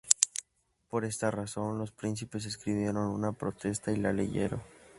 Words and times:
Por 0.89 1.05
esa 1.05 1.29
razón, 1.29 1.77
los 1.77 1.91
príncipes 1.91 2.47
escribieron 2.47 3.11
una 3.11 3.33
Protesta 3.33 3.91
y 3.91 3.97
la 3.97 4.11
leyeron. 4.11 4.63